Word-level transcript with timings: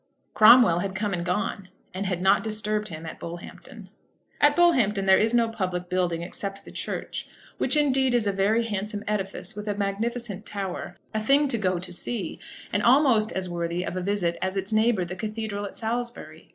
Cromwell 0.33 0.79
had 0.79 0.95
come 0.95 1.13
and 1.13 1.23
gone, 1.23 1.69
and 1.93 2.07
had 2.07 2.23
not 2.23 2.41
disturbed 2.41 2.87
him 2.87 3.05
at 3.05 3.19
Bullhampton. 3.19 3.89
At 4.39 4.55
Bullhampton 4.55 5.05
there 5.05 5.19
is 5.19 5.35
no 5.35 5.47
public 5.47 5.89
building, 5.89 6.23
except 6.23 6.65
the 6.65 6.71
church, 6.71 7.27
which 7.59 7.77
indeed 7.77 8.15
is 8.15 8.25
a 8.25 8.31
very 8.31 8.63
handsome 8.65 9.03
edifice 9.07 9.55
with 9.55 9.67
a 9.67 9.75
magnificent 9.75 10.43
tower, 10.43 10.97
a 11.13 11.21
thing 11.21 11.47
to 11.49 11.57
go 11.59 11.77
to 11.77 11.91
see, 11.91 12.39
and 12.73 12.81
almost 12.81 13.31
as 13.33 13.47
worthy 13.47 13.83
of 13.83 13.95
a 13.95 14.01
visit 14.01 14.39
as 14.41 14.57
its 14.57 14.73
neighbour 14.73 15.05
the 15.05 15.15
cathedral 15.15 15.65
at 15.65 15.75
Salisbury. 15.75 16.49